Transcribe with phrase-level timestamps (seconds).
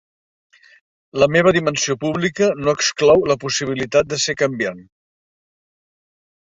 [1.23, 4.85] La meva dimensió pública no exclou la possibilitat de ser canviant.